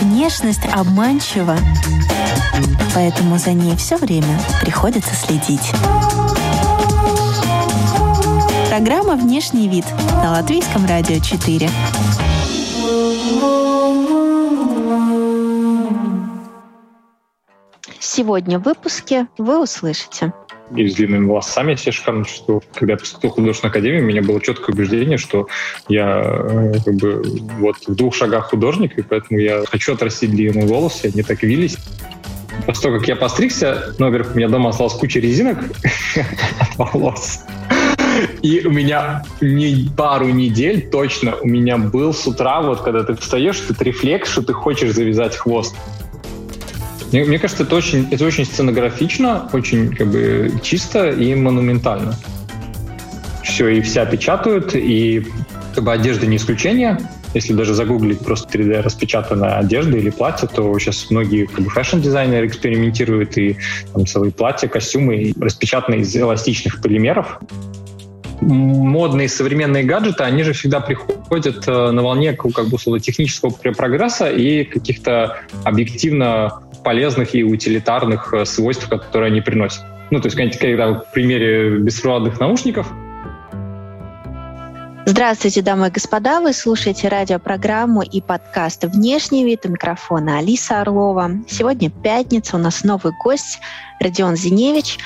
[0.00, 1.56] Внешность обманчива,
[2.94, 5.72] поэтому за ней все время приходится следить.
[8.68, 9.84] Программа «Внешний вид»
[10.22, 11.68] на Латвийском радио 4.
[17.98, 20.32] Сегодня в выпуске вы услышите
[20.76, 22.62] и с длинными волосами все шикарно чувствовал.
[22.74, 25.48] Когда я поступил в художественную академию, у меня было четкое убеждение, что
[25.88, 27.22] я э, как бы
[27.58, 31.78] вот в двух шагах художник, и поэтому я хочу отрастить длинные волосы, они так вились.
[32.66, 35.58] После того, как я постригся, ну, во-первых, у меня дома осталась куча резинок
[36.76, 37.44] волос.
[38.42, 43.14] И у меня не пару недель точно у меня был с утра, вот когда ты
[43.14, 45.76] встаешь, этот рефлекс, что ты хочешь завязать хвост.
[47.12, 52.14] Мне, мне кажется, это очень, это очень сценографично, очень как бы чисто и монументально.
[53.42, 55.26] Все и вся печатают, и
[55.74, 56.98] как бы одежда не исключение.
[57.34, 62.01] Если даже загуглить просто 3D распечатанная одежда или платье, то сейчас многие как бы, fashion
[62.01, 63.56] -дизайнеры экспериментируют и
[63.92, 67.38] там целые платья, костюмы распечатаны из эластичных полимеров
[68.40, 74.30] модные современные гаджеты, они же всегда приходят э, на волне как бы условно технического прогресса
[74.30, 79.84] и каких-то объективно полезных и утилитарных э, свойств, которые они приносят.
[80.10, 82.90] Ну, то есть, когда в примере беспроводных наушников,
[85.06, 86.42] Здравствуйте, дамы и господа.
[86.42, 91.30] Вы слушаете радиопрограмму и подкаст «Внешний вид» у микрофона Алиса Орлова.
[91.48, 93.58] Сегодня пятница, у нас новый гость
[94.00, 94.98] Родион Зиневич,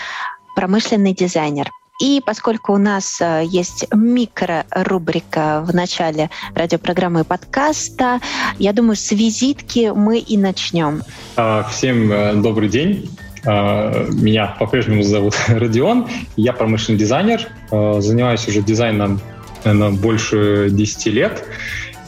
[0.56, 1.70] промышленный дизайнер–
[2.02, 8.18] и поскольку у нас э, есть микро-рубрика в начале радиопрограммы и подкаста,
[8.58, 11.02] я думаю, с визитки мы и начнем.
[11.36, 13.08] А, всем э, добрый день.
[13.46, 16.08] А, меня по-прежнему зовут Родион.
[16.34, 17.46] Я промышленный дизайнер.
[17.70, 19.20] А, занимаюсь уже дизайном
[19.64, 21.44] наверное, больше 10 лет.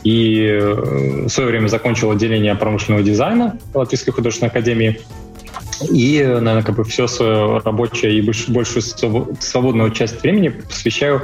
[0.03, 5.01] И э, в свое время закончил отделение промышленного дизайна Латвийской художественной академии.
[5.91, 11.23] И, наверное, как бы все свое рабочее и большую свободную часть времени посвящаю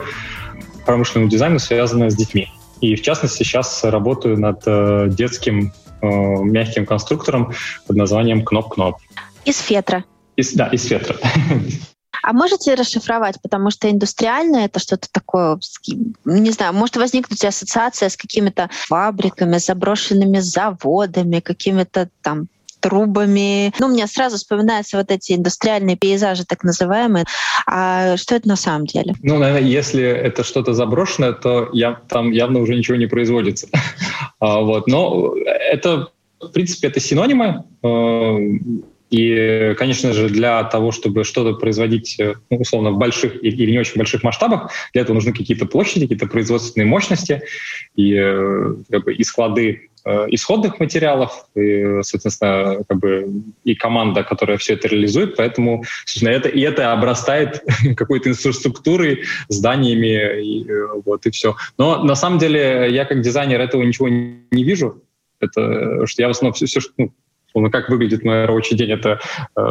[0.87, 2.48] промышленному дизайну, связанному с детьми.
[2.81, 7.53] И, в частности, сейчас работаю над э, детским э, мягким конструктором
[7.87, 8.97] под названием Кноп-Кноп.
[9.44, 10.04] Из фетра.
[10.37, 11.16] Из, да, из фетра.
[12.22, 15.59] А можете расшифровать, потому что индустриальное это что-то такое,
[16.25, 22.49] не знаю, может возникнуть ассоциация с какими-то фабриками, заброшенными заводами, какими-то там
[22.80, 23.72] трубами.
[23.78, 27.24] Ну, мне сразу вспоминаются вот эти индустриальные пейзажи, так называемые.
[27.66, 29.14] А что это на самом деле?
[29.22, 33.69] Ну, наверное, если это что-то заброшенное, то я, там явно уже ничего не производится.
[34.40, 34.86] а, вот.
[34.86, 35.34] Но
[35.70, 36.08] это,
[36.40, 37.64] в принципе, это синонимы.
[37.82, 38.36] Э,
[39.10, 43.78] и, конечно же, для того, чтобы что-то производить, э, ну, условно, в больших или не
[43.78, 47.42] очень больших масштабах, для этого нужны какие-то площади, какие-то производственные мощности
[47.96, 54.59] и, э, как бы, и склады исходных материалов, и, соответственно, как бы и команда, которая
[54.59, 57.62] все это реализует, поэтому, собственно, это, и это обрастает
[57.97, 61.56] какой-то инфраструктурой, зданиями, и, э, вот, и все.
[61.78, 65.03] Но на самом деле я как дизайнер этого ничего не, вижу,
[65.41, 66.81] это, что я в основном все, все
[67.55, 69.21] ну, как выглядит мой рабочий день, это
[69.56, 69.62] э,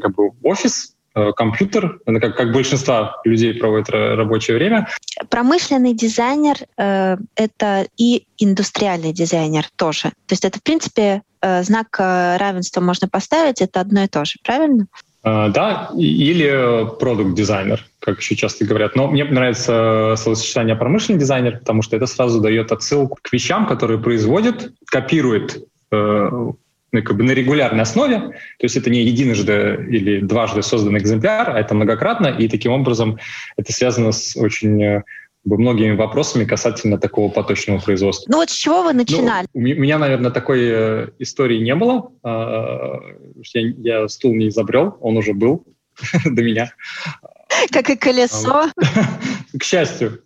[0.00, 0.97] как бы офис, Э,
[1.36, 4.88] компьютер, как, как большинство людей проводит рабочее время.
[5.30, 10.10] Промышленный дизайнер э,— это и индустриальный дизайнер тоже.
[10.26, 14.24] То есть это, в принципе, э, знак э, равенства можно поставить, это одно и то
[14.24, 14.86] же, правильно?
[15.24, 18.94] Uh, да, или продукт-дизайнер, как еще часто говорят.
[18.94, 23.98] Но мне нравится словосочетание промышленный дизайнер, потому что это сразу дает отсылку к вещам, которые
[23.98, 25.64] производит, копирует
[26.92, 31.50] ну, как бы на регулярной основе, то есть это не единожды или дважды созданный экземпляр,
[31.50, 33.18] а это многократно, и таким образом
[33.56, 35.02] это связано с очень э,
[35.44, 38.30] многими вопросами касательно такого поточного производства.
[38.30, 39.46] Ну вот с чего вы начинали?
[39.54, 42.10] Ну, у меня, наверное, такой э, истории не было.
[42.24, 42.94] Э,
[43.54, 45.64] я, я стул не изобрел, он уже был
[46.24, 46.72] до меня.
[47.70, 48.70] Как и колесо.
[49.58, 50.22] К счастью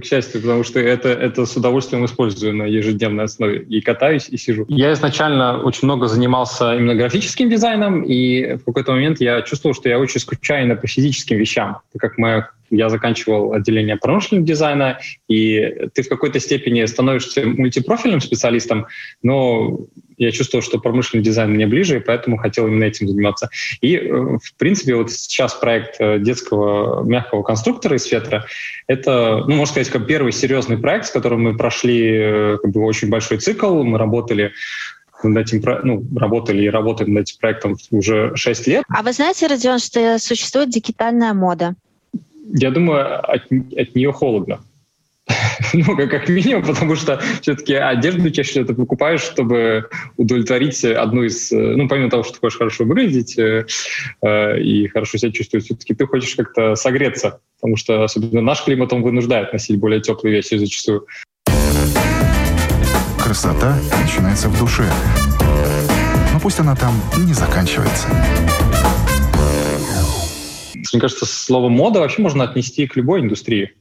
[0.00, 3.60] к счастью, потому что это, это с удовольствием использую на ежедневной основе.
[3.62, 4.64] И катаюсь, и сижу.
[4.68, 9.88] Я изначально очень много занимался именно графическим дизайном, и в какой-то момент я чувствовал, что
[9.88, 14.98] я очень скучаю по физическим вещам, так как моя я заканчивал отделение промышленного дизайна,
[15.28, 18.86] и ты в какой-то степени становишься мультипрофильным специалистом,
[19.22, 19.78] но
[20.16, 23.50] я чувствовал, что промышленный дизайн мне ближе, и поэтому хотел именно этим заниматься.
[23.80, 28.46] И, э, в принципе, вот сейчас проект э, детского мягкого конструктора из фетра—
[28.86, 32.82] это, ну, можно сказать, как первый серьезный проект, с которым мы прошли э, как бы,
[32.84, 33.82] очень большой цикл.
[33.82, 34.52] Мы работали
[35.24, 38.84] над этим, ну, работали и работаем над этим проектом уже 6 лет.
[38.88, 41.74] А вы знаете, Родион, что существует дигитальная мода?
[42.54, 43.44] Я думаю, от,
[43.76, 44.60] от нее холодно.
[45.72, 51.52] ну, как, минимум, потому что все-таки одежду чаще ты покупаешь, чтобы удовлетворить одну из...
[51.52, 53.66] Э, ну, помимо того, что ты хочешь хорошо выглядеть э,
[54.22, 58.92] э, и хорошо себя чувствовать, все-таки ты хочешь как-то согреться, потому что особенно наш климат,
[58.92, 61.06] он вынуждает носить более теплые вещи зачастую.
[63.22, 64.90] Красота начинается в душе.
[66.32, 68.08] Но пусть она там не заканчивается.
[70.92, 73.72] Мне кажется, слово «мода» вообще можно отнести к любой индустрии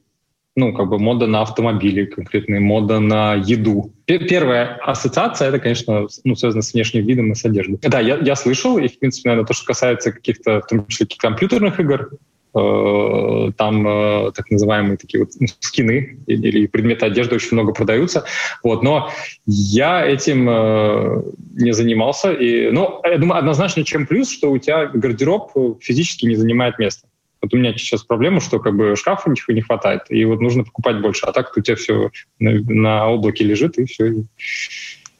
[0.56, 3.94] ну, как бы мода на автомобили конкретные, мода на еду.
[4.06, 7.80] Первая ассоциация, это, конечно, ну, связано с внешним видом и с одеждой.
[7.82, 11.08] Да, я, я слышал, и, в принципе, наверное, то, что касается каких-то, в том числе,
[11.18, 12.12] компьютерных игр,
[12.54, 18.26] там э, так называемые такие вот ну, скины или предметы одежды очень много продаются.
[18.64, 19.10] Вот, но
[19.46, 22.34] я этим э, не занимался.
[22.34, 25.52] И, ну, я думаю, однозначно, чем плюс, что у тебя гардероб
[25.82, 27.08] физически не занимает места.
[27.42, 30.64] Вот у меня сейчас проблема, что как бы шкафа ничего не хватает, и вот нужно
[30.64, 31.26] покупать больше.
[31.26, 34.08] А так у тебя все на, на облаке лежит, и все.
[34.08, 34.24] И,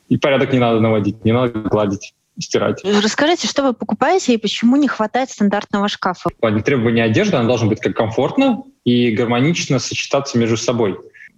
[0.10, 2.82] и порядок не надо наводить, не надо гладить стирать.
[2.84, 6.30] Расскажите, что вы покупаете и почему не хватает стандартного шкафа?
[6.30, 10.98] В плане требования одежды она должна быть как комфортно и гармонично сочетаться между собой.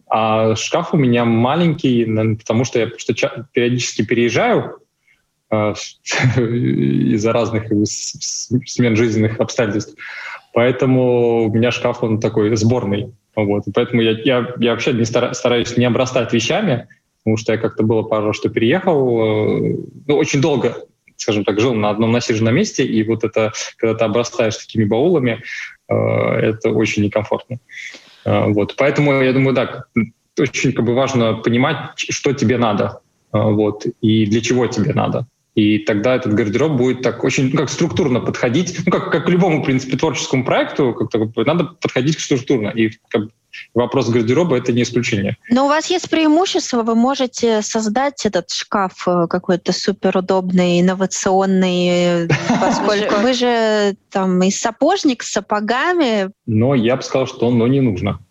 [0.09, 2.05] А шкаф у меня маленький,
[2.37, 3.13] потому что я просто
[3.51, 4.79] периодически переезжаю
[5.49, 5.73] э,
[6.37, 9.95] из-за разных смен жизненных обстоятельств.
[10.53, 13.13] Поэтому у меня шкаф, он такой сборный.
[13.35, 13.65] Вот.
[13.65, 16.87] И поэтому я, я, я вообще не стара, стараюсь не обрастать вещами,
[17.23, 18.97] потому что я как-то было пару раз, что переехал.
[18.97, 19.75] Э,
[20.07, 20.85] ну, очень долго,
[21.15, 25.41] скажем так, жил на одном насиженном месте, и вот это, когда ты обрастаешь такими баулами,
[25.89, 27.59] э, это очень некомфортно.
[28.25, 28.75] Э, вот.
[28.77, 29.85] Поэтому я думаю, да,
[30.37, 32.99] очень как бы важно понимать, что тебе надо,
[33.31, 35.27] вот, и для чего тебе надо.
[35.55, 39.29] И тогда этот гардероб будет так очень ну, как структурно подходить, ну, как, как к
[39.29, 42.69] любому, в принципе, творческому проекту, как-то надо подходить структурно.
[42.69, 43.23] И как,
[43.75, 45.37] вопрос гардероба— это не исключение.
[45.49, 52.27] Но у вас есть преимущество, вы можете создать этот шкаф э, какой-то суперудобный, инновационный,
[52.59, 56.31] поскольку вы же там и сапожник с сапогами.
[56.47, 58.19] Но я бы сказал, что оно не нужно.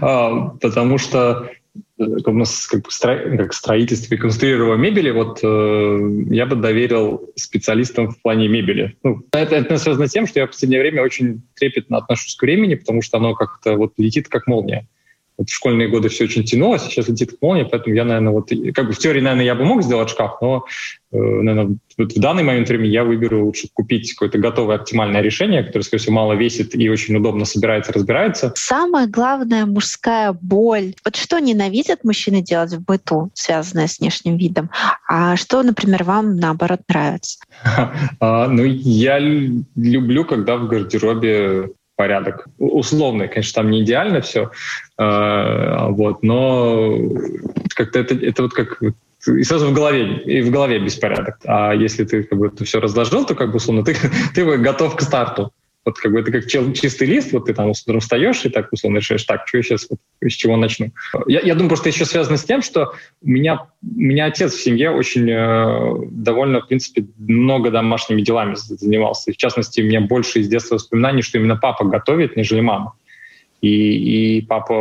[0.00, 1.50] А, потому что
[1.98, 8.22] как, бы стро, как строительство и конструирование мебели, вот э, я бы доверил специалистам в
[8.22, 8.96] плане мебели.
[9.02, 12.42] Ну, это, это связано с тем, что я в последнее время очень трепетно отношусь к
[12.42, 14.86] времени, потому что оно как-то вот летит как молния.
[15.38, 18.86] Вот в школьные годы все очень тянулось, сейчас летит молния, поэтому я, наверное, вот, как
[18.86, 20.64] бы в теории, наверное, я бы мог сделать шкаф, но,
[21.12, 25.62] э, наверное, вот в данный момент времени я выберу лучше купить какое-то готовое оптимальное решение,
[25.62, 28.52] которое, скорее всего, мало весит и очень удобно собирается, разбирается.
[28.56, 30.94] Самая главная мужская боль.
[31.04, 34.70] Вот что ненавидят мужчины делать в быту, связанное с внешним видом,
[35.08, 37.38] а что, например, вам, наоборот, нравится?
[38.20, 42.46] А, ну, я люблю, когда в гардеробе порядок.
[42.58, 44.52] Условный, конечно, там не идеально все,
[44.98, 46.96] э, вот, но
[47.74, 48.80] как-то это, это вот как
[49.26, 51.38] и сразу в голове, и в голове беспорядок.
[51.44, 53.96] А если ты как бы это все разложил, то как бы условно ты,
[54.34, 55.52] ты готов к старту.
[55.88, 58.98] Вот как бы это как чистый лист, вот ты там утром встаешь и так условно
[58.98, 60.92] решаешь, так, что я сейчас, вот, с чего начну.
[61.26, 62.92] Я, я думаю, просто еще связано с тем, что
[63.22, 68.54] у меня, у меня отец в семье очень э, довольно, в принципе, много домашними делами
[68.54, 69.30] занимался.
[69.30, 72.92] И в частности, у меня больше из детства воспоминаний, что именно папа готовит, нежели мама.
[73.60, 74.72] И, и папа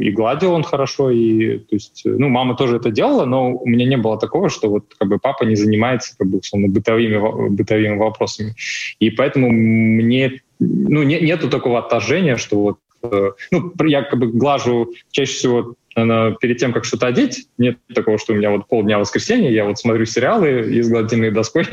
[0.00, 3.86] и гладил он хорошо, и то есть, ну, мама тоже это делала, но у меня
[3.86, 7.96] не было такого, что вот как бы папа не занимается как бы условно бытовыми бытовыми
[7.96, 8.54] вопросами,
[8.98, 14.26] и поэтому мне ну не, нету такого отторжения, что вот э, ну я как бы
[14.26, 18.66] глажу чаще всего наверное, перед тем, как что-то одеть, нет такого, что у меня вот
[18.68, 21.66] полдня воскресенья, я вот смотрю сериалы и с гладильной доской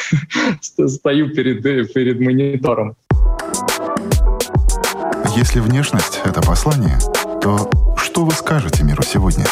[0.60, 2.96] стою перед, перед монитором.
[5.38, 6.98] Если внешность— это послание,
[7.40, 9.44] то что вы скажете миру сегодня?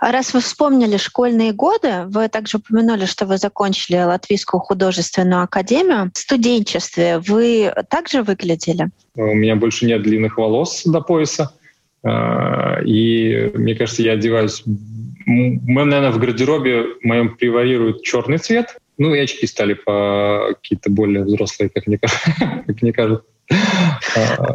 [0.00, 6.12] Раз вы вспомнили школьные годы, вы также упомянули, что вы закончили Латвийскую художественную академию.
[6.14, 8.88] В студенчестве вы также выглядели?
[9.16, 11.50] У меня больше нет длинных волос до пояса.
[12.04, 14.62] А, и мне кажется, я одеваюсь...
[15.26, 18.76] Мы, наверное, в гардеробе моем преварирует черный цвет.
[18.98, 21.98] Ну, и очки стали по какие-то более взрослые, как мне,
[22.38, 23.24] как мне кажется.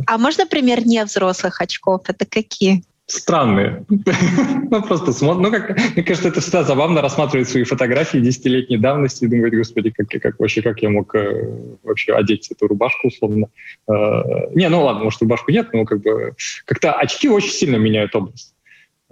[0.08, 2.04] А можно пример не взрослых очков?
[2.08, 2.84] Это какие?
[3.12, 3.86] Странные.
[3.90, 5.42] ну, просто смотрят.
[5.42, 9.92] Ну, как, мне кажется, это всегда забавно рассматривать свои фотографии десятилетней давности и думать, господи,
[9.92, 13.48] как, как вообще, как я мог э, вообще одеть эту рубашку, условно.
[13.90, 18.16] Э, не, ну ладно, может, рубашку нет, но как бы как-то очки очень сильно меняют
[18.16, 18.54] область.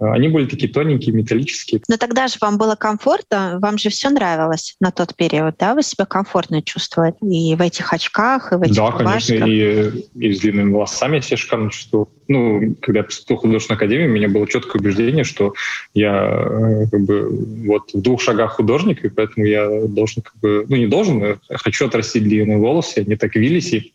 [0.00, 1.82] Они были такие тоненькие, металлические.
[1.88, 5.74] Но тогда же вам было комфортно, вам же все нравилось на тот период, да?
[5.74, 9.38] Вы себя комфортно чувствовали и в этих очках, и в этих Да, рубашках.
[9.38, 12.08] конечно, и, и с длинными волосами я себя шикарно чувствовал.
[12.28, 15.52] Ну, когда я поступил в художественную академию, у меня было четкое убеждение, что
[15.92, 17.28] я э, как бы
[17.66, 21.38] вот в двух шагах художник, и поэтому я должен как бы, ну не должен, я
[21.50, 23.92] хочу отрастить длинные волосы, они так вились, и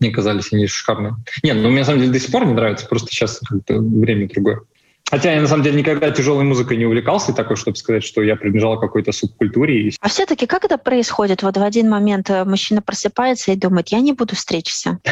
[0.00, 1.14] мне казались они шикарные.
[1.42, 4.28] Нет, ну мне на самом деле до сих пор не нравится, просто сейчас как-то время
[4.28, 4.62] другое.
[5.10, 8.36] Хотя я на самом деле никогда тяжелой музыкой не увлекался, такой, чтобы сказать, что я
[8.36, 9.90] принадлежал какой-то субкультуре.
[10.00, 11.42] А все-таки как это происходит?
[11.42, 14.98] Вот в один момент э, мужчина просыпается и думает, я не буду стричься.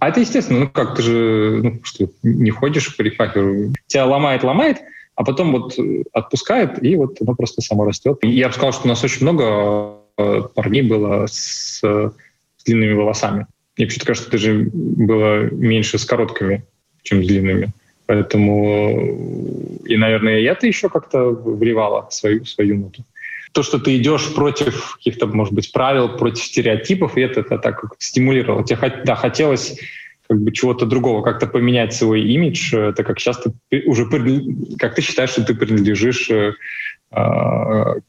[0.00, 4.42] А это естественно, ну как, ты же ну, что, не ходишь к парикмахеру, тебя ломает,
[4.42, 4.78] ломает,
[5.14, 5.76] а потом вот
[6.12, 8.18] отпускает, и вот оно просто само растет.
[8.22, 13.46] Я бы сказал, что у нас очень много э, парней было с, с длинными волосами.
[13.76, 16.64] Мне почему-то кажется, что даже было меньше с короткими,
[17.04, 17.72] чем с длинными.
[18.12, 23.04] Поэтому и, наверное, и это еще как-то вливало свою, свою ноту.
[23.52, 27.82] То, что ты идешь против каких-то, может быть, правил, против стереотипов, и это, это так
[27.98, 28.64] стимулировало.
[28.64, 29.80] Тебе да, хотелось
[30.28, 34.04] как бы чего-то другого, как-то поменять свой имидж, это как часто ты уже,
[34.78, 36.52] как ты считаешь, что ты принадлежишь, э,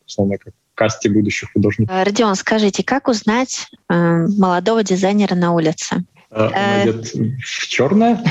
[0.05, 1.95] условно, как касте будущих художников.
[2.03, 6.03] Родион, скажите, как узнать э, молодого дизайнера на улице?
[6.29, 8.21] Он одет в черное?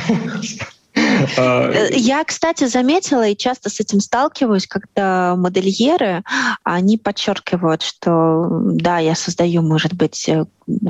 [1.37, 6.23] Э, я, кстати, заметила и часто с этим сталкиваюсь, когда модельеры,
[6.65, 10.45] они подчеркивают, что да, я создаю, может быть, э,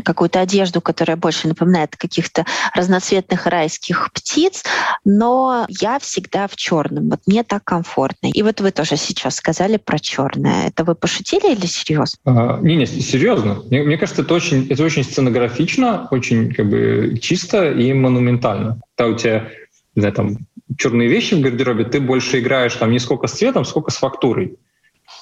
[0.04, 4.64] какую-то одежду, которая больше напоминает каких-то разноцветных райских птиц,
[5.04, 7.10] но я всегда в черном.
[7.10, 8.28] Вот мне так комфортно.
[8.32, 10.68] И вот вы тоже сейчас сказали про черное.
[10.68, 12.18] Это вы пошутили или серьезно?
[12.24, 13.62] А, не, не, серьезно.
[13.70, 18.80] Мне, мне кажется, это очень, это очень сценографично, очень как бы чисто и монументально.
[18.96, 19.48] Когда у тебя
[19.94, 20.38] не знаю, там,
[20.78, 24.56] черные вещи в гардеробе, ты больше играешь там не сколько с цветом, сколько с фактурой.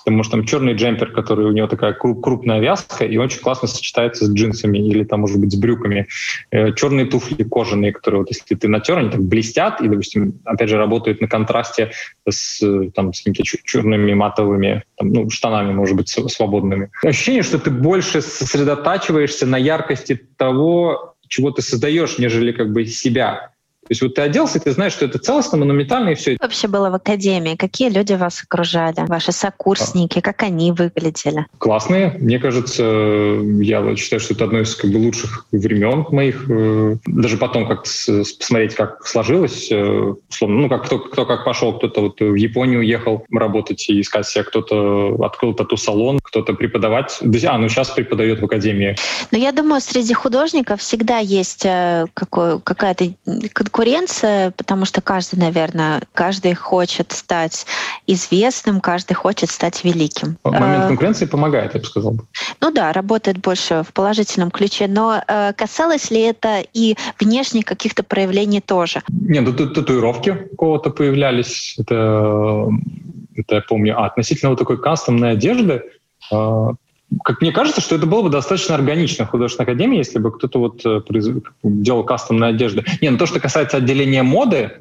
[0.04, 4.26] Потому что там черный джемпер, который у него такая крупная вязка, и очень классно сочетается
[4.26, 6.06] с джинсами или там, может быть, с брюками.
[6.50, 10.68] Э, черные туфли кожаные, которые вот если ты натер, они так блестят и, допустим, опять
[10.68, 11.90] же, работают на контрасте
[12.28, 12.60] с,
[12.94, 16.90] там, с какими-то черными матовыми там, ну, штанами, может быть, свободными.
[17.02, 23.52] Ощущение, что ты больше сосредотачиваешься на яркости того, чего ты создаешь, нежели как бы себя.
[23.90, 26.36] То есть вот ты оделся, и ты знаешь, что это целостно, монументально, и все.
[26.40, 27.56] Вообще было в академии?
[27.56, 29.04] Какие люди вас окружали?
[29.08, 30.20] Ваши сокурсники?
[30.20, 31.46] Как они выглядели?
[31.58, 32.16] Классные.
[32.20, 36.46] Мне кажется, я считаю, что это одно из как бы, лучших времен моих.
[37.04, 39.72] Даже потом как посмотреть, как сложилось.
[39.72, 41.76] Э, условно, ну, как кто, кто как пошел.
[41.76, 47.18] Кто-то вот в Японию уехал работать и искать себя, кто-то открыл тату-салон, кто-то преподавать.
[47.20, 48.94] А, ну сейчас преподает в академии.
[49.32, 53.06] Но я думаю, среди художников всегда есть э, какая-то
[53.80, 57.66] конкуренция, потому что каждый, наверное, каждый хочет стать
[58.06, 60.36] известным, каждый хочет стать великим.
[60.44, 62.16] Момент э, конкуренции помогает, я бы сказал.
[62.60, 68.02] Ну да, работает больше в положительном ключе, но э, касалось ли это и внешних каких-то
[68.02, 69.00] проявлений тоже?
[69.08, 72.68] Нет, ну, татуировки у кого-то появлялись, это,
[73.34, 73.98] это я помню.
[73.98, 75.84] А относительно вот такой кастомной одежды,
[76.30, 76.68] э,
[77.24, 80.58] как мне кажется, что это было бы достаточно органично в художественной академии, если бы кто-то
[80.58, 81.00] вот э,
[81.62, 82.84] делал кастомную одежду.
[83.00, 84.80] Не, ну то, что касается отделения моды,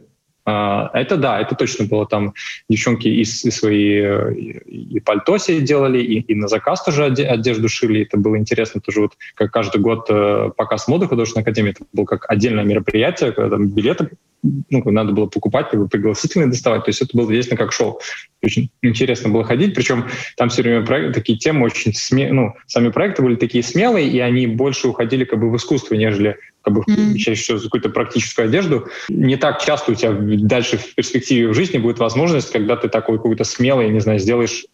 [0.93, 2.33] это да, это точно было там
[2.69, 7.69] девчонки и, и свои э, и, пальто себе делали, и, и на заказ тоже одежду
[7.69, 8.03] шили.
[8.03, 11.71] Это было интересно тоже вот как каждый год э, показ моды художественной академии.
[11.71, 14.09] Это было как отдельное мероприятие, когда там билеты
[14.41, 16.85] ну, надо было покупать, бы пригласительные доставать.
[16.85, 17.99] То есть это было действительно как шоу.
[18.41, 19.75] Очень интересно было ходить.
[19.75, 20.05] Причем
[20.37, 22.33] там все время проект, такие темы очень смелые.
[22.33, 26.37] Ну, сами проекты были такие смелые, и они больше уходили как бы в искусство, нежели
[26.61, 27.15] как бы mm-hmm.
[27.15, 28.87] чаще всего какую-то практическую одежду.
[29.07, 33.17] Не так часто у тебя дальше в перспективе в жизни будет возможность, когда ты такой
[33.17, 34.65] какой-то смелый, не знаю, сделаешь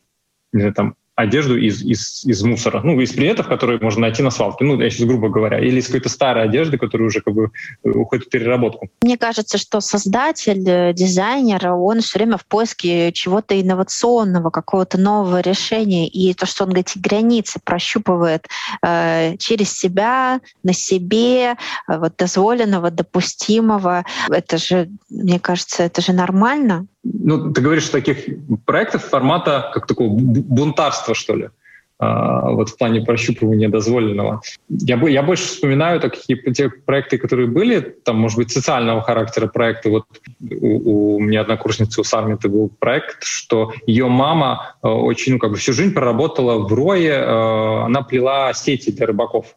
[0.55, 4.31] не знаю, там одежду из, из, из мусора, ну, из предметов, которые можно найти на
[4.31, 7.51] свалке, ну, я сейчас грубо говоря, или из какой-то старой одежды, которая уже как бы
[7.83, 8.89] э, уходит в переработку.
[9.01, 15.39] Мне кажется, что создатель, э, дизайнер, он все время в поиске чего-то инновационного, какого-то нового
[15.39, 18.47] решения, и то, что он эти границы прощупывает
[18.85, 21.55] э, через себя, на себе, э,
[21.87, 28.25] вот дозволенного, допустимого, это же, мне кажется, это же нормально ну, ты говоришь таких
[28.65, 31.49] проектов формата как такого бунтарства, что ли,
[31.97, 34.41] а, вот в плане прощупывания дозволенного.
[34.69, 39.89] Я, я больше вспоминаю такие те проекты, которые были, там, может быть, социального характера проекты.
[39.89, 40.05] Вот
[40.41, 45.51] у, у меня однокурсницы у Сармиты был проект, что ее мама э, очень, ну, как
[45.51, 49.55] бы всю жизнь проработала в Рое, э, она плела сети для рыбаков.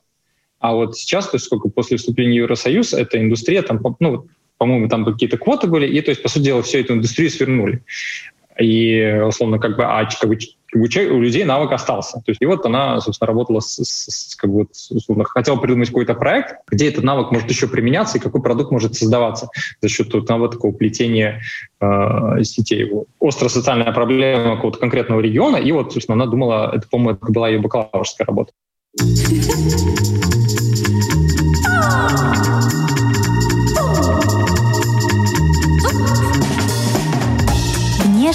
[0.61, 4.27] А вот сейчас, то есть сколько после вступления в Евросоюз, эта индустрия там, ну,
[4.59, 7.83] по-моему, там какие-то квоты были, и, то есть, по сути дела, всю эту индустрию свернули.
[8.61, 10.37] И, условно, как бы, а как бы,
[10.75, 12.15] у людей навык остался.
[12.19, 15.89] То есть, и вот она, собственно, работала с, с, с как бы, условно, хотела придумать
[15.89, 19.49] какой-то проект, где этот навык может еще применяться и какой продукт может создаваться
[19.81, 21.41] за счет одного такого плетения
[21.81, 22.91] э, сетей.
[23.21, 27.49] Острая социальная проблема какого-то конкретного региона, и вот, собственно, она думала, это, по-моему, это была
[27.49, 28.53] ее бакалаврская работа.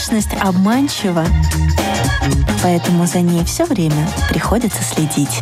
[0.04, 1.24] Внешность обманчива,
[2.62, 5.40] поэтому за ней все время приходится следить.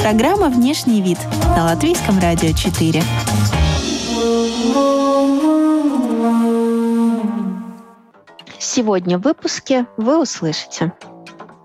[0.00, 1.18] Программа «Внешний вид»
[1.54, 3.02] на Латвийском радио 4.
[8.58, 10.92] Сегодня в выпуске вы услышите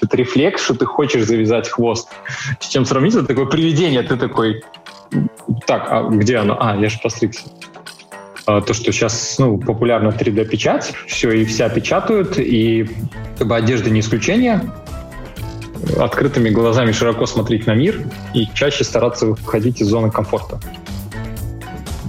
[0.01, 2.09] это рефлекс, что ты хочешь завязать хвост.
[2.59, 3.15] С чем сравнить?
[3.15, 4.61] Это такое привидение, ты такой,
[5.65, 6.57] так, а где оно?
[6.59, 7.43] А, я же постригся.
[8.45, 12.89] А, то, что сейчас ну, популярна 3D-печать, все и вся печатают, и
[13.37, 14.61] как бы одежда не исключение.
[15.97, 18.01] Открытыми глазами широко смотреть на мир
[18.33, 20.59] и чаще стараться выходить из зоны комфорта.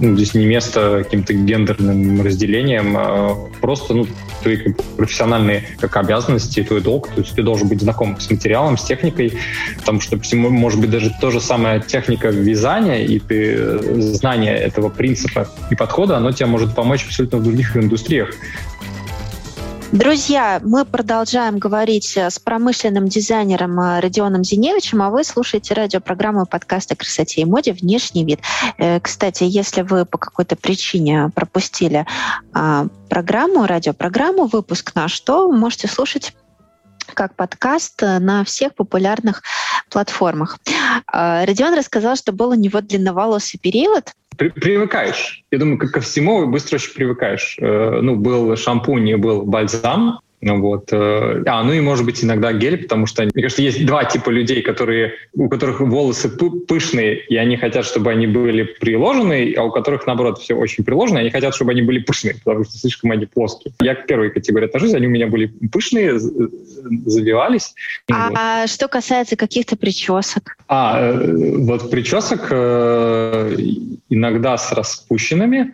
[0.01, 4.07] Ну, здесь не место каким-то гендерным разделением, а просто ну,
[4.45, 4.57] твои
[4.95, 9.33] профессиональные как обязанности, твой долг, то есть ты должен быть знаком с материалом, с техникой,
[9.77, 14.89] потому что, может быть, даже то же самое техника вязания и ты, э, знание этого
[14.89, 18.29] принципа и подхода, оно тебе может помочь абсолютно в других индустриях.
[19.91, 26.95] Друзья, мы продолжаем говорить с промышленным дизайнером э, Родионом Зиневичем, а вы слушаете радиопрограмму подкаста
[26.95, 27.71] «Красоте и моде.
[27.71, 28.39] Внешний вид».
[28.77, 32.05] Э, кстати, если вы по какой-то причине пропустили
[32.53, 36.33] а, программу, радиопрограмму, выпуск наш, то можете слушать
[37.13, 39.43] как подкаст на всех популярных
[39.89, 40.59] платформах.
[41.07, 45.43] А, Родион рассказал, что был у него длинноволосый период, при, привыкаешь.
[45.51, 47.57] Я думаю, как ко всему быстро очень привыкаешь.
[47.59, 50.89] Э, ну, был шампунь и был бальзам, вот.
[50.91, 54.29] Э, а, ну и может быть иногда гель, потому что, мне кажется, есть два типа
[54.29, 59.71] людей, которые, у которых волосы пышные, и они хотят, чтобы они были приложены, а у
[59.71, 63.25] которых, наоборот, все очень приложено, они хотят, чтобы они были пышные, потому что слишком они
[63.25, 63.73] плоские.
[63.81, 67.73] Я к первой категории отношусь, они у меня были пышные, завивались.
[68.11, 68.69] А вот.
[68.69, 70.57] что касается каких-то причесок?
[70.67, 73.55] А, э, вот причесок э,
[74.09, 75.73] иногда с распущенными,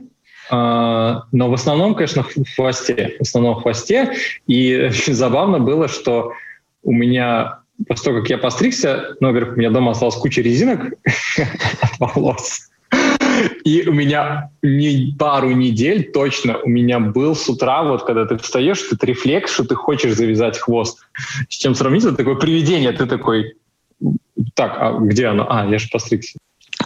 [0.52, 3.16] но в основном, конечно, в хвосте.
[3.20, 4.14] В основном в хвосте.
[4.48, 6.34] И забавно было, что
[6.84, 10.94] у меня после того, как я постригся, ну, во-первых, у меня дома осталась куча резинок
[11.82, 12.70] от волос.
[13.64, 18.38] И у меня не пару недель точно у меня был с утра, вот когда ты
[18.38, 21.00] встаешь, этот рефлекс, что ты хочешь завязать хвост.
[21.50, 22.04] С чем сравнить?
[22.04, 22.92] Это такое привидение.
[22.92, 23.56] Ты такой,
[24.54, 25.48] так, а где оно?
[25.50, 26.38] А, я же постригся.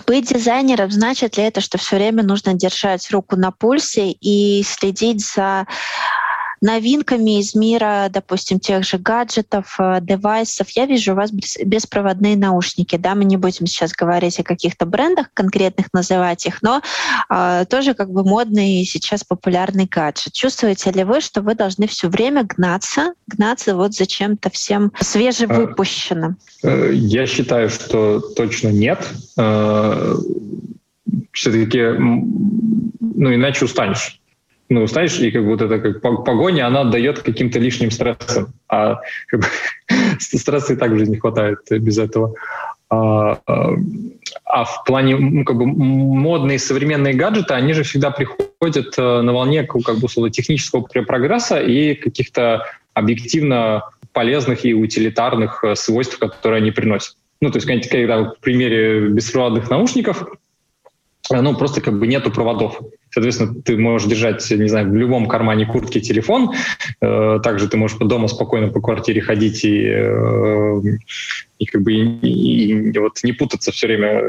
[0.05, 5.25] Быть дизайнером значит ли это, что все время нужно держать руку на пульсе и следить
[5.25, 5.67] за
[6.65, 10.69] новинками из мира, допустим, тех же гаджетов, э, девайсов.
[10.71, 12.97] Я вижу у вас беспроводные наушники.
[12.97, 16.82] Да, мы не будем сейчас говорить о каких-то брендах конкретных, называть их, но
[17.30, 20.34] э, тоже как бы модный сейчас популярный гаджет.
[20.34, 26.38] Чувствуете ли вы, что вы должны все время гнаться, гнаться вот за чем-то всем свежевыпущенным?
[26.63, 29.08] Э, я считаю, что точно нет.
[29.38, 30.15] Э,
[31.32, 34.19] Все-таки, ну, иначе устанешь
[34.69, 38.54] ну, знаешь, и как бы вот эта как погоня, она дает каким-то лишним стрессом.
[38.67, 39.47] А как бы,
[40.19, 42.34] стресса и так в жизни хватает без этого.
[42.89, 43.69] А, а,
[44.45, 49.63] а в плане как бы модные современные гаджеты, они же всегда приходят э, на волне
[49.63, 56.71] как бы условно технического прогресса и каких-то объективно полезных и утилитарных э, свойств, которые они
[56.71, 57.17] приносят.
[57.41, 60.25] Ну, то есть, когда в примере беспроводных наушников,
[61.29, 62.79] ну, просто как бы нету проводов.
[63.11, 66.51] Соответственно, ты можешь держать, не знаю, в любом кармане куртки телефон.
[67.01, 70.81] Э, также ты можешь по дому спокойно по квартире ходить и, э,
[71.57, 74.21] и как бы и, и, вот не путаться все время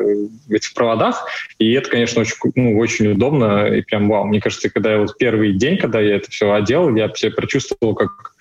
[0.49, 1.27] в проводах.
[1.59, 4.25] И это, конечно, очень, ну, очень удобно и прям вау.
[4.25, 7.95] Мне кажется, когда я вот первый день, когда я это все одел, я все прочувствовал,
[7.95, 8.35] как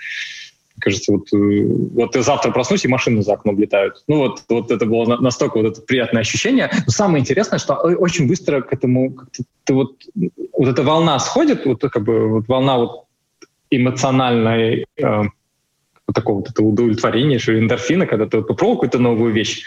[0.79, 4.03] кажется, вот, э, вот я завтра проснусь, и машины за окном летают.
[4.07, 6.69] Ну вот, вот это было настолько вот это приятное ощущение.
[6.85, 9.95] Но самое интересное, что очень быстро к этому как-то вот,
[10.53, 13.05] вот эта волна сходит, вот как бы вот волна вот
[13.69, 15.23] эмоциональной, э,
[16.07, 19.63] вот такого вот этого удовлетворения, что эндорфина, когда ты вот попробовал какую-то новую вещь,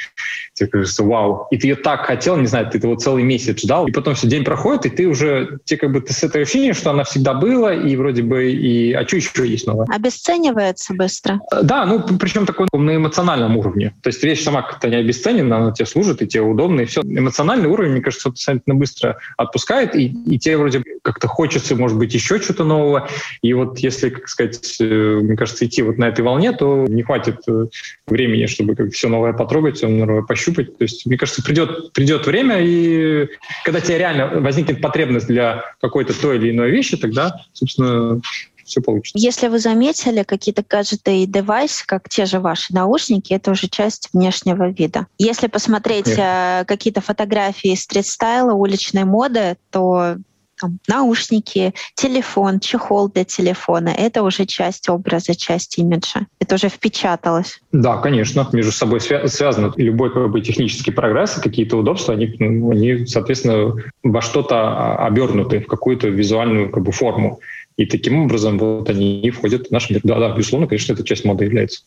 [0.55, 3.87] тебе кажется, вау, и ты ее так хотел, не знаю, ты этого целый месяц ждал,
[3.87, 6.75] и потом все день проходит, и ты уже, тебе как бы ты с этого ощущения,
[6.75, 9.87] что она всегда была, и вроде бы, и а что еще есть новое?
[9.91, 11.41] Обесценивается быстро.
[11.63, 13.95] Да, ну, причем такой на эмоциональном уровне.
[14.03, 17.03] То есть вещь сама как-то не обесценена, она тебе служит, и тебе удобно, и все.
[17.03, 22.13] Эмоциональный уровень, мне кажется, достаточно быстро отпускает, и, и тебе вроде как-то хочется, может быть,
[22.13, 23.09] еще что-то нового.
[23.41, 27.03] И вот если, как сказать, э, мне кажется, идти вот на этой волне, то не
[27.03, 27.69] хватит э,
[28.07, 30.77] времени, чтобы как все новое потрогать, все новое пощупать.
[30.77, 33.27] То есть, мне кажется, придет, придет время, и
[33.65, 38.21] когда тебе реально возникнет потребность для какой-то той или иной вещи, тогда, собственно,
[38.69, 39.19] все получится.
[39.19, 44.11] Если вы заметили, какие-то гаджеты и девайсы, как те же ваши наушники, это уже часть
[44.13, 45.07] внешнего вида.
[45.19, 46.19] Если посмотреть Нет.
[46.19, 50.17] Э, какие-то фотографии стрит-стайла, уличной моды, то
[50.61, 53.89] там, наушники, телефон, чехол для телефона.
[53.89, 56.27] Это уже часть образа, часть имиджа.
[56.41, 57.61] Это уже впечаталось.
[57.73, 59.73] Да, конечно, между собой свя- связано.
[59.77, 65.67] Любой как бы, технический прогресс, какие-то удобства, они, ну, они, соответственно, во что-то обернуты, в
[65.67, 67.41] какую-то визуальную как бы, форму.
[67.77, 70.01] И таким образом вот они и входят в наш мир.
[70.03, 71.83] Да, да, безусловно, конечно, это часть моды является.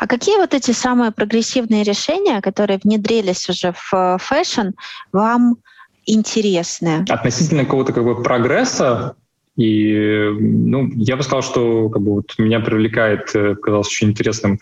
[0.00, 4.70] А какие вот эти самые прогрессивные решения, которые внедрились уже в э, fashion,
[5.12, 5.58] вам
[6.06, 7.04] интересное?
[7.08, 9.16] Относительно какого-то как бы прогресса
[9.56, 14.58] и ну, я бы сказал, что как бы, вот меня привлекает, э, казалось очень интересным,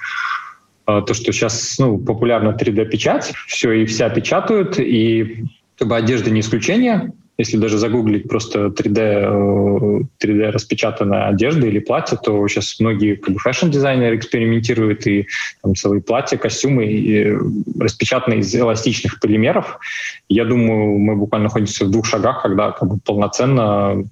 [0.87, 6.31] э, то, что сейчас ну, популярна 3D-печать, все и вся печатают, и как бы одежда
[6.31, 7.13] не исключение.
[7.37, 13.35] Если даже загуглить просто 3D, 3D э, распечатанная одежда или платье, то сейчас многие как
[13.35, 15.27] бы, fashion-дизайнеры экспериментируют и
[15.63, 17.37] там, целые платья, костюмы и
[17.79, 19.79] распечатанные из эластичных полимеров.
[20.29, 24.05] Я думаю, мы буквально находимся в двух шагах, когда как бы, полноценно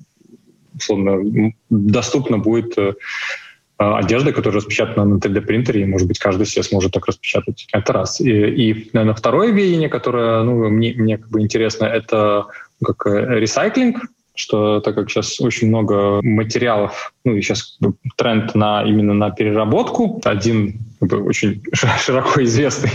[0.75, 2.95] условно, доступно будет э,
[3.79, 7.67] одежда, которая распечатана на 3D-принтере, и, может быть, каждый себе сможет так распечатать.
[7.73, 8.21] Это раз.
[8.21, 12.47] И, и наверное, второе веяние, которое ну, мне, мне как бы интересно, это
[12.83, 13.99] как э, ресайклинг,
[14.35, 17.79] что так как сейчас очень много материалов, ну и сейчас
[18.16, 20.21] тренд на именно на переработку.
[20.25, 22.90] Один очень широко известный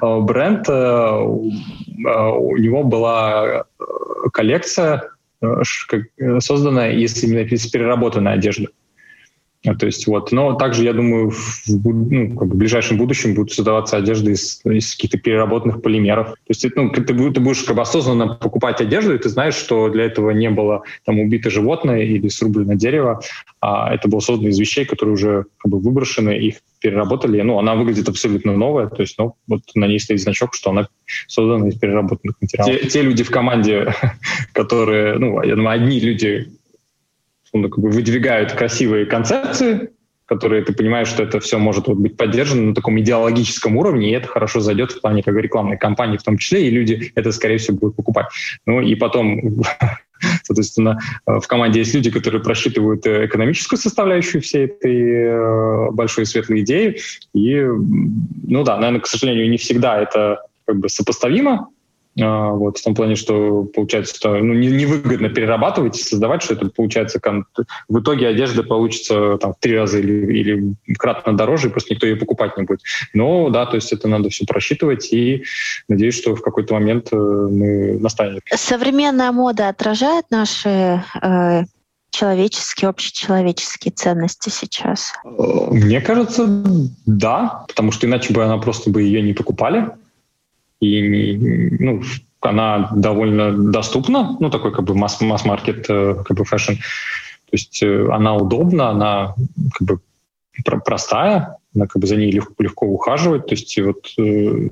[0.00, 3.64] э, бренд, э, у него была
[4.32, 5.10] коллекция,
[6.38, 8.68] созданная из именно из переработанной одежды.
[9.62, 13.52] То есть вот, но также я думаю в, ну, как бы в ближайшем будущем будут
[13.52, 16.30] создаваться одежды из, из каких-то переработанных полимеров.
[16.30, 19.88] То есть ну, ты, ты будешь как бы осознанно покупать одежду, и ты знаешь, что
[19.88, 23.20] для этого не было там убито животное или срублено дерево,
[23.60, 27.40] а это было создано из вещей, которые уже как бы выброшены, их переработали.
[27.40, 30.88] Ну, она выглядит абсолютно новая, то есть, ну, вот на ней стоит значок, что она
[31.28, 32.80] создана из переработанных материалов.
[32.80, 33.94] Те, те люди в команде,
[34.52, 36.48] которые, ну, я думаю, одни люди
[37.52, 39.90] ну, как бы выдвигают красивые концепции,
[40.26, 44.14] которые ты понимаешь, что это все может вот быть поддержано на таком идеологическом уровне, и
[44.14, 47.32] это хорошо зайдет в плане как бы, рекламной кампании в том числе, и люди это,
[47.32, 48.26] скорее всего, будут покупать.
[48.64, 49.62] Ну и потом,
[50.42, 56.98] соответственно, в команде есть люди, которые просчитывают экономическую составляющую всей этой э, большой светлой идеи,
[57.34, 61.68] и, ну да, наверное, к сожалению, не всегда это как бы сопоставимо,
[62.16, 67.20] вот, в том плане, что получается, что ну, невыгодно перерабатывать и создавать, что это получается
[67.88, 72.06] в итоге одежда получится там, в три раза или, или кратно дороже, и просто никто
[72.06, 72.80] ее покупать не будет.
[73.14, 75.44] Но да, то есть это надо все просчитывать, и
[75.88, 78.40] надеюсь, что в какой-то момент э, мы настанем.
[78.54, 81.62] Современная мода отражает наши э,
[82.10, 85.12] человеческие, общечеловеческие ценности сейчас?
[85.24, 86.46] Мне кажется,
[87.06, 89.90] да, потому что иначе бы она просто бы ее не покупали
[90.82, 92.02] и ну,
[92.40, 96.72] она довольно доступна, ну, такой как бы масс-маркет, э, как бы fashion.
[96.72, 99.34] То есть э, она удобна, она
[99.78, 100.00] как бы
[100.84, 103.46] простая, она как бы за ней легко, легко ухаживать.
[103.46, 104.68] То есть вот э,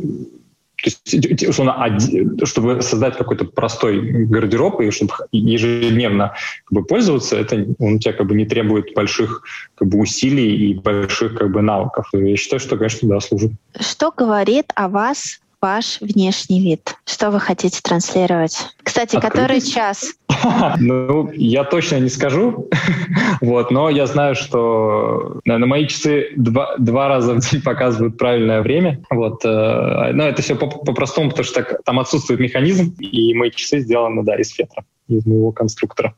[0.82, 1.98] то есть, условно,
[2.44, 6.32] чтобы создать какой-то простой гардероб и чтобы ежедневно
[6.64, 9.42] как бы, пользоваться, это он у тебя как бы не требует больших
[9.74, 12.08] как бы, усилий и больших как бы, навыков.
[12.12, 13.52] Я считаю, что, конечно, да, служит.
[13.78, 16.96] Что говорит о вас ваш внешний вид?
[17.04, 18.56] Что вы хотите транслировать?
[18.82, 19.30] Кстати, Открытый?
[19.30, 20.14] который час?
[20.78, 22.68] Ну, я точно не скажу,
[23.40, 28.62] вот, но я знаю, что на мои часы два, два раза в день показывают правильное
[28.62, 33.34] время, вот, э, но это все по-простому, по потому что так, там отсутствует механизм, и
[33.34, 34.84] мои часы сделаны, да, из фетра
[35.16, 36.14] из моего конструктора.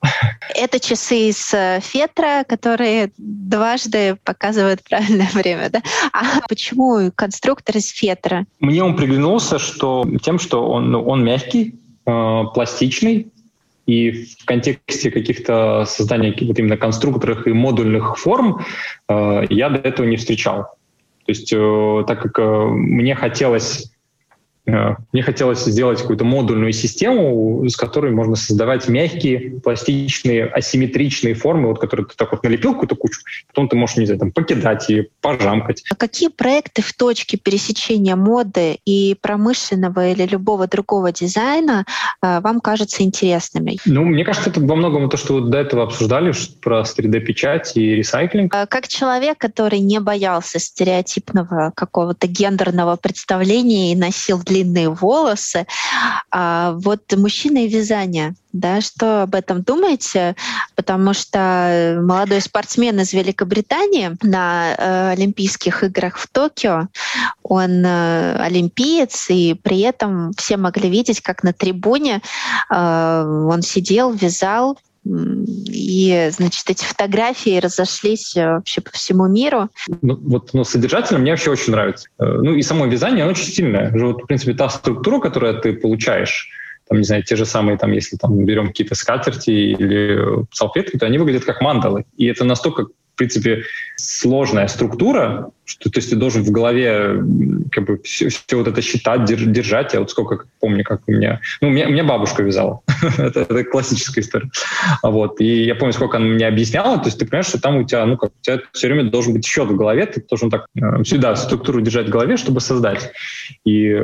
[0.55, 5.83] Это часы из э, фетра, которые дважды показывают правильное время, да?
[6.13, 8.45] А почему конструктор из фетра?
[8.61, 13.33] Мне он приглянулся что, тем, что он, ну, он мягкий, э, пластичный,
[13.87, 18.65] и в контексте каких-то создания вот именно конструкторов и модульных форм
[19.09, 20.63] э, я до этого не встречал.
[21.25, 23.92] То есть, э, так как э, мне хотелось
[24.64, 31.81] мне хотелось сделать какую-то модульную систему, с которой можно создавать мягкие, пластичные, асимметричные формы, вот,
[31.81, 35.09] которые ты так вот налепил какую-то кучу, потом ты можешь, не знаю, там, покидать и
[35.20, 35.83] пожамкать.
[35.90, 41.85] А какие проекты в точке пересечения моды и промышленного или любого другого дизайна
[42.22, 43.79] э, вам кажутся интересными?
[43.85, 47.96] Ну, мне кажется, это во многом то, что вот до этого обсуждали, про 3D-печать и
[47.96, 48.55] ресайклинг.
[48.55, 55.67] А как человек, который не боялся стереотипного какого-то гендерного представления и носил длинные волосы.
[56.31, 58.35] А вот мужчина и вязание.
[58.53, 60.37] Да, что об этом думаете?
[60.75, 66.88] Потому что молодой спортсмен из Великобритании на э, Олимпийских играх в Токио,
[67.43, 72.21] он э, олимпиец, и при этом все могли видеть, как на трибуне
[72.71, 79.69] э, он сидел, вязал, и, значит, эти фотографии разошлись э, вообще по всему миру.
[80.01, 82.09] Ну, вот, ну, содержательно мне вообще очень нравится.
[82.21, 83.91] Э, ну, и само вязание, оно очень сильное.
[83.91, 86.49] Вот, в принципе, та структура, которую ты получаешь,
[86.88, 91.07] там, не знаю, те же самые, там, если там берем какие-то скатерти или салфетки, то
[91.07, 92.05] они выглядят как мандалы.
[92.17, 92.87] И это настолько
[93.23, 93.65] принципе,
[93.97, 97.23] сложная структура, что то есть ты должен в голове
[97.71, 99.95] как бы все, все вот это считать, держать.
[99.95, 101.41] Я вот сколько помню, как у меня...
[101.61, 102.81] Ну, меня, меня бабушка вязала.
[103.19, 104.51] это, это классическая история.
[105.03, 105.41] Вот.
[105.41, 106.99] И я помню, сколько она мне объясняла.
[106.99, 109.35] То есть ты понимаешь, что там у тебя, ну, как, у тебя все время должен
[109.35, 110.07] быть счет в голове.
[110.07, 113.13] Ты должен так э, всегда структуру держать в голове, чтобы создать.
[113.65, 114.01] И э,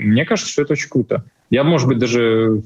[0.00, 1.24] мне кажется, что это очень круто.
[1.50, 2.62] Я, может быть, даже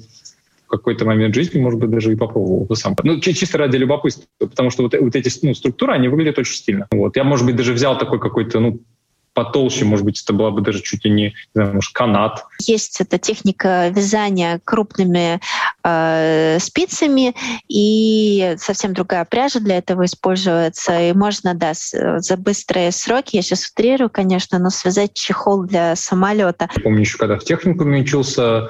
[0.79, 2.97] какой-то момент жизни, может быть, даже и попробовал бы сам.
[3.03, 6.87] Ну, чисто ради любопытства, потому что вот, вот эти ну, структуры, они выглядят очень стильно.
[6.91, 7.17] Вот.
[7.17, 8.81] Я, может быть, даже взял такой какой-то, ну,
[9.35, 12.45] потолще, может быть, это была бы даже чуть ли не, не знаю, может, канат.
[12.61, 15.41] Есть эта техника вязания крупными
[15.85, 17.35] э, спицами,
[17.69, 21.11] и совсем другая пряжа для этого используется.
[21.11, 26.69] И можно, да, за быстрые сроки, я сейчас утрирую, конечно, но связать чехол для самолета.
[26.83, 28.69] помню еще, когда в техникуме учился,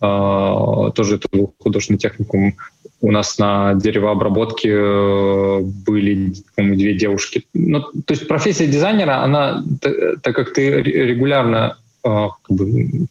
[0.00, 2.56] тоже это был художественный техникум.
[3.02, 7.46] У нас на деревообработке э, были, по-моему, две девушки.
[7.54, 9.64] Ну, то есть профессия дизайнера, она,
[10.22, 13.06] так как ты регулярно а, как бы,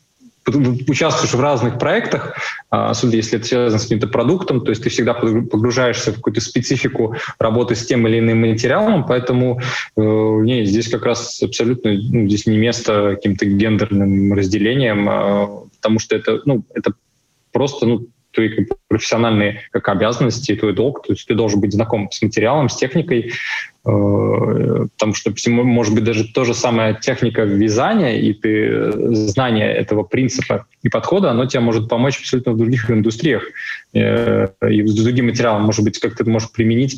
[0.56, 2.36] участвуешь в разных проектах,
[2.70, 6.42] а, особенно если это связано с каким-то продуктом, то есть ты всегда погружаешься в какую-то
[6.42, 9.60] специфику работы с тем или иным материалом, поэтому
[9.96, 15.06] э, не, здесь как раз абсолютно ну, здесь не место каким-то гендерным разделением,
[15.76, 16.94] потому что это, ну, это
[17.52, 18.08] просто ну,
[18.40, 22.70] твои как, профессиональные как обязанности, твой долг, то есть ты должен быть знаком с материалом,
[22.70, 23.32] с техникой, э,
[23.84, 30.66] потому что, может быть, даже то же самое техника вязания и ты, знание этого принципа
[30.84, 33.44] и подхода, оно тебе может помочь абсолютно в других индустриях.
[33.94, 36.98] Э, и с другим материалом, может быть, как ты можешь применить,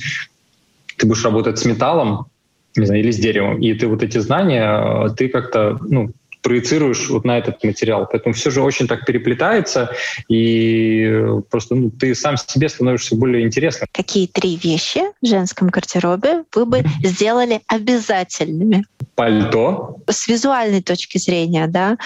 [0.98, 2.28] ты будешь работать с металлом,
[2.76, 7.26] не знаю, или с деревом, и ты вот эти знания, ты как-то, ну, проецируешь вот
[7.26, 8.08] на этот материал.
[8.12, 9.92] Поэтому все же очень так переплетается,
[10.28, 13.88] и просто ну, ты сам себе становишься более интересным.
[13.92, 18.86] Какие три вещи в женском гардеробе вы бы сделали обязательными?
[19.16, 19.98] Пальто.
[20.08, 21.98] С визуальной точки зрения, да?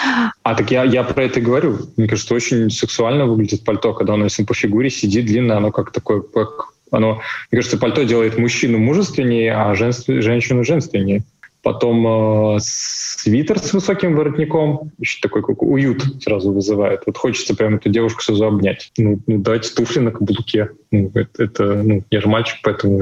[0.43, 1.79] А так я, я про это говорю.
[1.97, 5.91] Мне кажется, очень сексуально выглядит пальто, когда оно, если по фигуре сидит длинное, оно как
[5.91, 7.21] такое, как оно,
[7.51, 11.23] мне кажется, пальто делает мужчину мужественнее, а женств, женщину женственнее.
[11.65, 17.01] Потом э, свитер с высоким воротником, еще такой как уют сразу вызывает.
[17.07, 18.91] Вот хочется прям эту девушку сразу обнять.
[18.99, 20.69] Ну, ну давайте туфли на каблуке.
[20.91, 23.01] Ну, это, это ну, я же мальчик, поэтому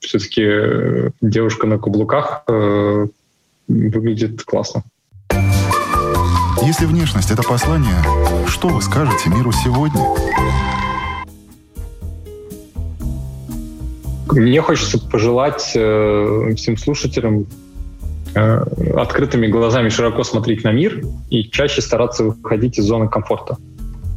[0.00, 3.08] все-таки э, девушка на каблуках э,
[3.68, 4.84] выглядит классно.
[6.62, 8.02] Если внешность— это послание,
[8.46, 10.00] что вы скажете миру сегодня?
[14.30, 17.46] Мне хочется пожелать э, всем слушателям
[18.96, 23.56] открытыми глазами широко смотреть на мир и чаще стараться выходить из зоны комфорта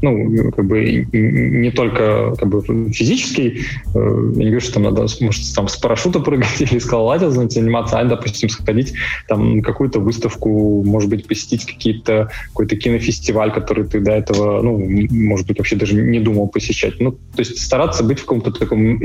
[0.01, 3.99] ну, как бы не только как бы, физический, э,
[4.35, 8.05] я не говорю, что там надо, может, там с парашюта прыгать или скалолазить заниматься, а,
[8.05, 8.93] допустим, сходить
[9.27, 14.77] там на какую-то выставку, может быть, посетить какие-то, какой-то кинофестиваль, который ты до этого, ну,
[15.09, 16.99] может быть, вообще даже не думал посещать.
[16.99, 18.97] Ну, то есть стараться быть в каком-то таком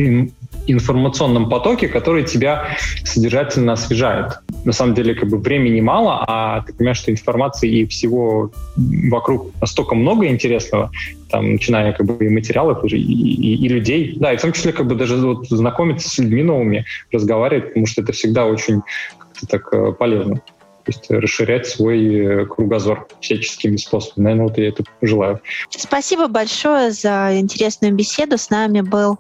[0.67, 4.39] информационном потоке, который тебя содержательно освежает.
[4.65, 9.53] На самом деле, как бы времени мало, а ты понимаешь, что информации и всего вокруг
[9.61, 10.86] настолько много интересного,
[11.31, 14.73] там, начиная как бы и материалов, и, и, и людей, да, и в том числе
[14.73, 18.83] как бы даже вот знакомиться с людьми новыми, разговаривать, потому что это всегда очень
[19.49, 20.41] так э, полезно.
[20.87, 24.25] То есть расширять свой кругозор всяческими способами.
[24.25, 25.41] Наверное, вот я это желаю.
[25.69, 28.39] Спасибо большое за интересную беседу.
[28.39, 29.19] С нами был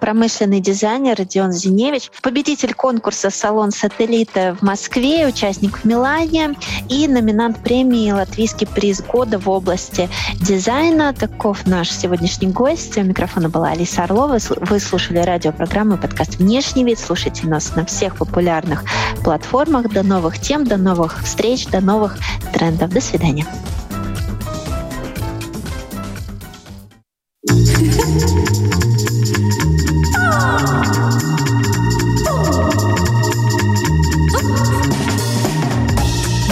[0.00, 6.56] промышленный дизайнер Родион Зиневич, победитель конкурса «Салон сателлита» в Москве, участник в Милане
[6.90, 11.14] и номинант премии «Латвийский приз года» в области дизайна.
[11.14, 12.98] Таков наш сегодняшний гость.
[12.98, 14.36] У микрофона была Алиса Орлова.
[14.60, 16.98] Вы слушали радиопрограмму подкаст «Внешний вид».
[16.98, 18.84] Слушайте нас на всех популярных
[19.24, 19.88] платформах.
[19.90, 22.18] До новых тем, до новых встреч, до новых
[22.52, 22.90] трендов.
[22.90, 23.46] До свидания.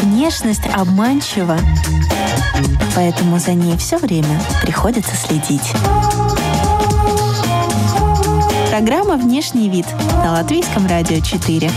[0.02, 1.58] Внешность обманчива,
[2.94, 5.72] поэтому за ней все время приходится следить.
[8.70, 9.86] Программа «Внешний вид»
[10.24, 11.70] на Латвийском радио 4.